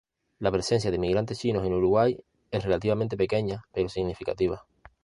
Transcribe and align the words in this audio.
La 0.39 0.51
presencia 0.51 0.89
de 0.89 0.95
inmigrantes 0.95 1.37
chinos 1.39 1.63
en 1.63 1.75
Uruguay 1.75 2.17
es 2.49 2.63
relativamente 2.63 3.15
pequeña 3.17 3.61
pero 3.71 3.87
significativa. 3.87 4.65